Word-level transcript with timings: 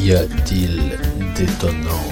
Qu'y 0.00 0.14
a-t-il 0.14 0.98
d'étonnant 1.36 2.08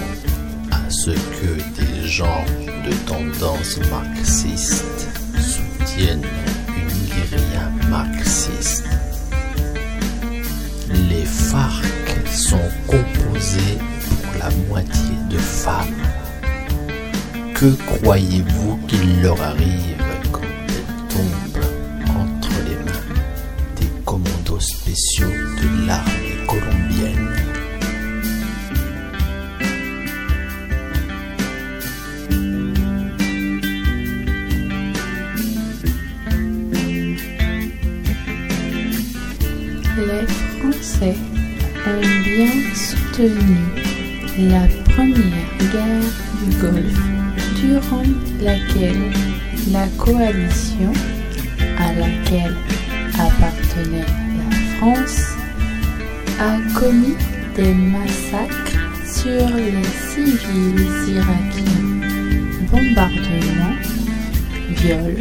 à 0.71 0.91
ce 0.91 1.11
que 1.11 1.57
des 1.81 2.07
gens 2.07 2.45
de 2.85 2.93
tendance 3.07 3.79
marxiste 3.91 5.09
soutiennent 5.39 6.27
une 6.69 7.07
guérilla 7.07 7.71
marxiste? 7.89 8.85
Les 10.91 11.25
FARC 11.25 11.87
sont 12.31 12.71
composés 12.87 13.79
pour 13.79 14.39
la 14.39 14.51
moitié 14.69 15.15
de 15.31 15.39
femmes. 15.39 15.97
Que 17.55 17.73
croyez-vous 18.03 18.77
qu'il 18.87 19.23
leur 19.23 19.41
arrive 19.41 19.98
Ont 41.01 42.01
bien 42.25 42.75
soutenu 42.75 43.57
la 44.37 44.67
première 44.93 45.47
guerre 45.71 46.11
du 46.43 46.57
Golfe, 46.57 47.01
durant 47.61 48.03
laquelle 48.43 49.13
la 49.71 49.87
coalition 49.97 50.93
à 51.79 51.93
laquelle 51.93 52.57
appartenait 53.15 54.07
la 54.39 54.57
France 54.77 55.37
a 56.41 56.59
commis 56.77 57.15
des 57.55 57.75
massacres 57.75 58.73
sur 59.07 59.49
les 59.57 59.85
civils 60.11 61.15
irakiens, 61.15 61.87
bombardements, 62.73 63.79
viols, 64.71 65.21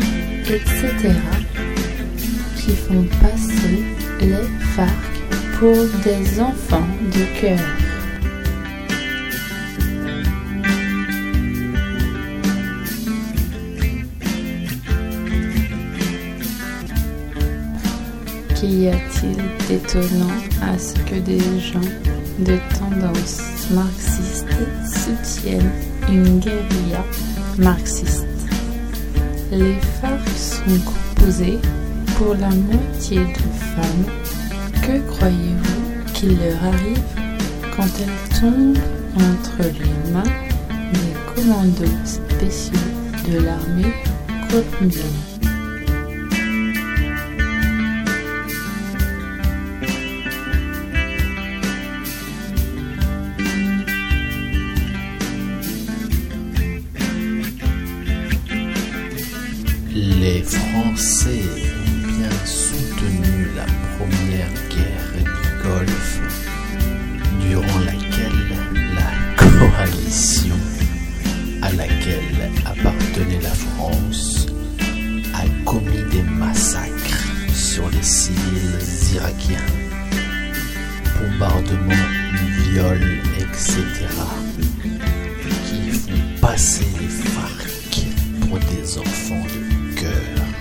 etc., 0.49 1.13
qui 2.55 2.71
font 2.75 3.05
passer 3.21 3.83
les 4.21 4.47
FARC 4.75 5.16
pour 5.59 5.75
des 6.03 6.39
enfants 6.39 6.87
de 7.11 7.41
cœur. 7.41 7.59
Qu'y 18.53 18.89
a-t-il 18.89 19.37
d'étonnant 19.67 20.27
à 20.61 20.77
ce 20.77 20.93
que 20.93 21.15
des 21.15 21.39
gens 21.59 21.79
de 22.39 22.59
tendance 22.77 23.41
marxiste 23.71 24.45
soutiennent 24.85 25.71
une 26.07 26.39
guérilla 26.39 27.03
marxiste? 27.57 28.27
Les 29.51 29.73
FARC 30.01 30.27
sont 30.37 30.79
composés 30.85 31.57
pour 32.15 32.35
la 32.35 32.49
moitié 32.49 33.21
de 33.21 33.25
femmes. 33.75 34.46
Que 34.87 34.99
croyez-vous 34.99 36.13
qu'il 36.13 36.37
leur 36.39 36.63
arrive 36.63 37.03
quand 37.75 37.89
elles 37.99 38.39
tombent 38.39 38.77
entre 39.17 39.63
les 39.63 40.11
mains 40.13 40.33
des 40.93 41.13
commandos 41.35 41.83
spéciaux 42.05 42.71
de 43.29 43.39
l'armée 43.39 43.93
colombienne? 44.49 45.03
Les 59.93 60.41
Français 60.43 61.43
ont 61.75 62.07
bien 62.07 62.45
soutenu 62.45 63.36
durant 67.39 67.79
laquelle 67.85 68.57
la 68.95 69.35
coalition 69.35 70.55
à 71.61 71.71
laquelle 71.73 72.51
appartenait 72.65 73.41
la 73.41 73.49
France 73.49 74.47
a 75.33 75.43
commis 75.65 76.03
des 76.11 76.23
massacres 76.23 77.27
sur 77.53 77.89
les 77.89 78.01
civils 78.01 78.79
irakiens, 79.13 79.65
bombardements, 81.19 81.93
viols, 82.71 83.19
etc., 83.39 83.81
qui 85.67 85.91
font 85.91 86.41
passer 86.41 86.87
les 86.99 87.07
FARC 87.07 88.07
pour 88.41 88.57
des 88.59 88.97
enfants 88.97 89.45
de 89.45 89.99
cœur. 89.99 90.56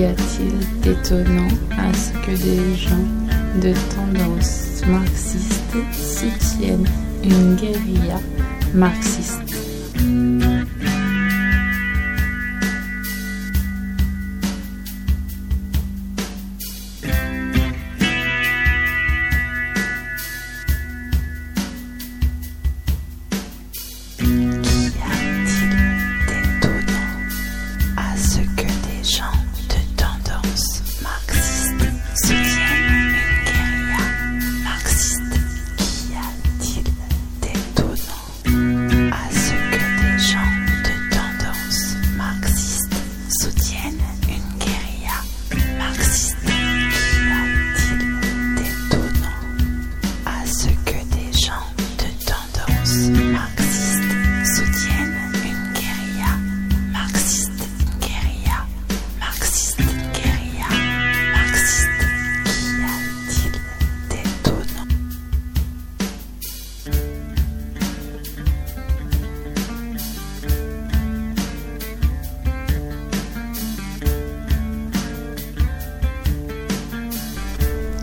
Qu'y 0.00 0.06
a-t-il 0.06 0.80
d'étonnant 0.80 1.48
à 1.76 1.92
ce 1.92 2.12
que 2.24 2.30
des 2.30 2.74
gens 2.74 3.04
de 3.60 3.74
tendance 3.94 4.82
marxiste 4.86 5.76
soutiennent 5.92 6.88
une 7.22 7.54
guérilla 7.56 8.18
marxiste? 8.72 9.42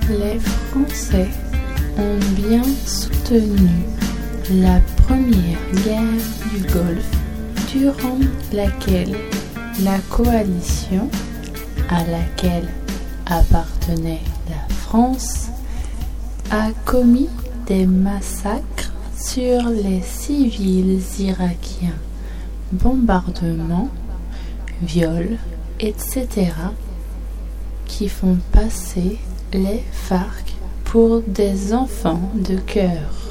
Les 0.09 0.39
Français 0.39 1.27
ont 1.97 2.17
bien 2.35 2.63
soutenu 2.85 3.69
la 4.51 4.79
première 5.03 5.59
guerre 5.83 6.23
du 6.49 6.61
Golfe, 6.71 7.11
durant 7.73 8.17
laquelle 8.53 9.17
la 9.83 9.97
coalition 10.09 11.09
à 11.89 12.05
laquelle 12.05 12.69
appartenait 13.25 14.21
la 14.49 14.73
France 14.75 15.49
a 16.51 16.69
commis 16.85 17.29
des 17.65 17.85
massacres 17.85 18.93
sur 19.17 19.67
les 19.69 20.01
civils 20.01 21.01
irakiens, 21.19 21.99
bombardements, 22.71 23.89
viols, 24.81 25.37
etc., 25.81 26.53
qui 27.85 28.07
font 28.07 28.37
passer 28.53 29.17
les 29.53 29.83
FARC 29.91 30.53
pour 30.83 31.21
des 31.21 31.73
enfants 31.73 32.31
de 32.35 32.57
cœur. 32.57 33.26